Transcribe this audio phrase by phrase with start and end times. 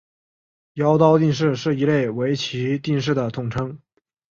[0.73, 3.77] 妖刀定式是一类围棋定式的统称。